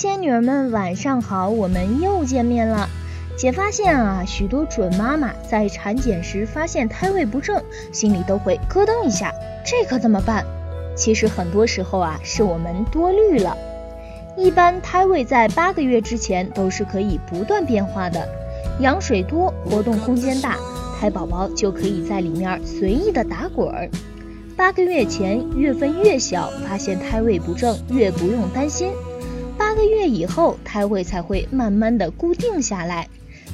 [0.00, 2.88] 仙女儿们，晚上好，我们又见面了。
[3.36, 7.60] 姐发现啊，许多准妈妈在产检时发现胎位不正，
[7.90, 9.34] 心里都会咯噔一下，
[9.66, 10.46] 这可怎么办？
[10.94, 13.56] 其实很多时候啊，是我们多虑了。
[14.36, 18.24] 一般胎位在八个月之前都是可以不断变化的，
[18.78, 20.56] 羊水多，活动空间大，
[21.00, 23.90] 胎宝宝就可以在里面随意的打滚儿。
[24.56, 28.92] 八个月前月份越小，发现胎位不正越不用担心。
[29.68, 33.06] 八个月以后，胎位才会慢慢的固定下来。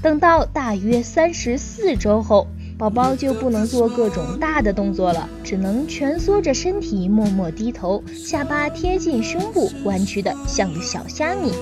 [0.00, 2.46] 等到大约三十四周后，
[2.78, 11.52] 宝宝就不能做各种大的动作了，只能蜷缩着身体，默默低头，下巴贴近胸部，弯曲的像个小虾米，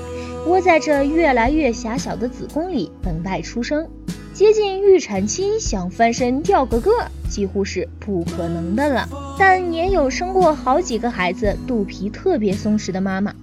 [0.47, 3.88] 窝在这越来越狭小的子宫里，等待出生。
[4.33, 6.93] 接近预产期，想翻身掉个个，
[7.29, 9.09] 几乎是不可能的了。
[9.38, 13.34] 但也有生过好几个孩子，肚皮特别松弛的妈妈，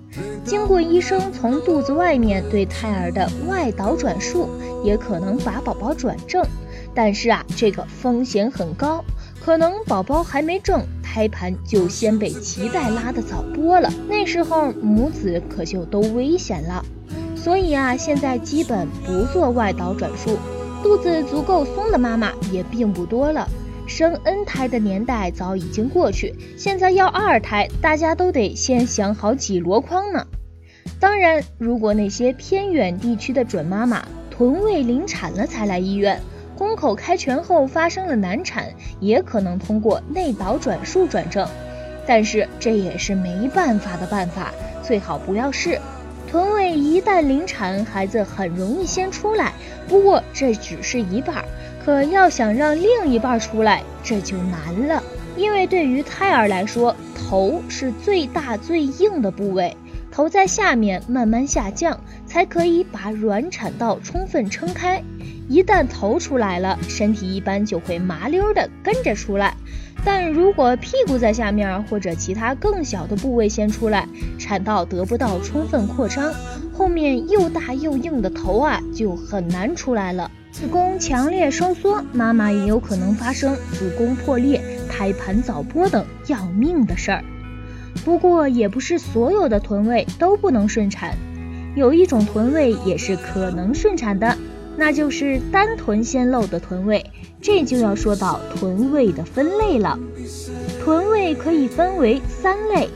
[0.44, 4.50] 经过医生从肚子外面对胎儿的外导转术。
[4.84, 6.46] 也可能把宝宝转正，
[6.94, 9.02] 但是啊，这个风险很高，
[9.40, 16.84] 可能宝宝还没正，胎盘就先被脐带拉的早剥了，那时候母子可就都危险了。
[17.34, 20.38] 所以啊，现在基本不做外导转术，
[20.84, 23.48] 肚子足够松的妈妈也并不多了。
[23.88, 30.26] 生 N 胎的年代早已经过去，现在要二胎，大家都得先想好几箩筐呢。
[31.00, 34.06] 当然，如果那些偏远地区的准妈妈。
[34.36, 36.20] 臀位临产了才来医院，
[36.58, 38.66] 宫口开全后发生了难产，
[39.00, 41.48] 也可能通过内导转术转正，
[42.08, 45.80] 但是这也是没办法的办法，最好不要试。
[46.28, 49.54] 臀位一旦临产，孩子很容易先出来，
[49.88, 51.46] 不过这只是一半，
[51.84, 55.04] 可要想让另一半出来，这就难了，
[55.36, 59.76] 因为对于胎儿来说，头是最大最硬的部位。
[60.10, 65.04] 头在下面慢慢下降，才可以把卵产道充分撑开。
[65.50, 69.54] 一旦头出来了，身体一般就会麻溜的跟着出来。
[70.06, 74.08] 但如果屁股在下面或者其他更小的部位先出来，
[74.38, 76.32] 产道得不到充分扩张，
[76.72, 80.30] 后面又大又硬的头啊就很难出来了。
[80.54, 87.24] 子宫强烈收缩，妈妈也有可能发生子宫破裂、胎盘早剥等要命的事儿。
[88.06, 91.18] 不过也不是所有的臀位都不能顺产，
[91.76, 94.38] 有一种臀位也是可能顺产的，
[94.78, 97.04] 那就是单臀先露的臀位。
[97.42, 99.98] 这就要说到臀位的分类了。
[100.84, 102.88] 臀位可以分为三类：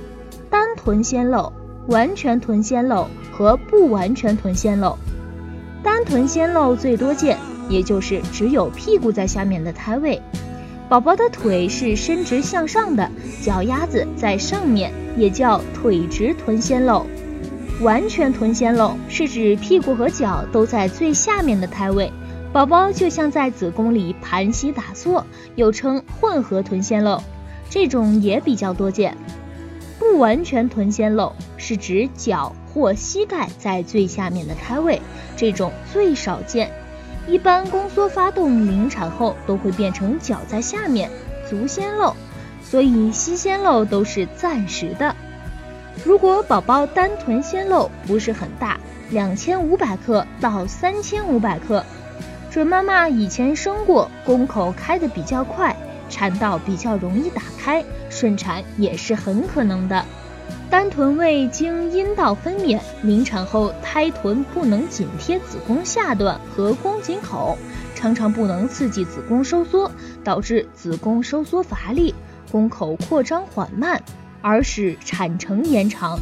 [0.51, 1.51] 单臀先露、
[1.88, 4.95] 完全臀先露和不完全臀先露。
[6.07, 7.38] 臀先露最多见，
[7.68, 10.22] 也就是只有屁股在下面的胎位。
[10.88, 13.12] 宝宝的腿是伸直向上的，
[13.44, 17.06] 脚丫子在上面，也叫腿直臀先露。
[17.81, 22.09] 完全臀先露是指屁股和脚都在最下面的胎位，
[22.53, 25.25] 宝宝就像在子宫里盘膝打坐，
[25.56, 27.22] 又称混合臀先露，
[27.69, 29.16] 这种也比较多见。
[30.18, 35.02] 完全臀先露是指脚或膝盖在最下面的胎位，
[35.36, 36.72] 这种最少见。
[37.28, 41.10] 一般宫缩发动临产后都会变成脚在下面，
[41.50, 42.14] 足先露，
[42.64, 45.16] 所以膝先露都是暂时的。
[46.06, 48.80] 如果宝宝单臀先露不是很大，
[49.10, 51.84] 两千五百克到三千五百克，
[52.50, 55.76] 准妈妈以前生过，宫口开的比较快，
[56.09, 60.06] 产道比较容易打开，顺产也是很可能的。
[60.69, 67.57] 单臀位经阴道分娩，临产后胎臀不能紧贴子宫下段和宫颈口，
[67.95, 69.90] 常常不能刺激子宫收缩，
[70.23, 72.13] 导致子宫收缩乏力，
[72.51, 74.01] 宫口扩张缓慢，
[74.41, 76.19] 而使产程延长。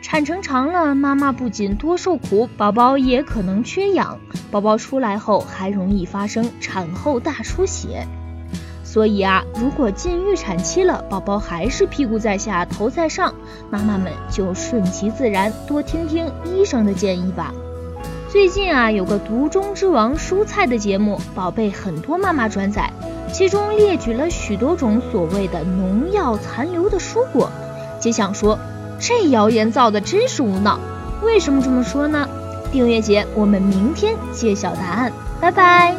[0.00, 4.18] 产程长了，妈妈不仅多受苦，宝宝也可能缺氧，
[4.52, 8.06] 宝宝出来后还容易发生产后大出血。
[8.90, 13.34] 所以啊，如果进预产期了，宝宝还是屁股在下，头在上，
[13.68, 17.52] 妈妈们就顺其自然，多听听医生的建议吧。
[18.30, 22.90] 最近啊，有个毒中之王蔬菜的节目，宝贝很多妈妈转载，
[23.30, 27.50] 其中列举了许多种所谓的农药残留的蔬果。
[28.00, 28.58] 姐想说，
[28.98, 30.80] 这谣言造的真是无脑。
[31.22, 32.26] 为什么这么说呢？
[32.72, 35.12] 订阅姐，我们明天揭晓答案，
[35.42, 35.97] 拜拜。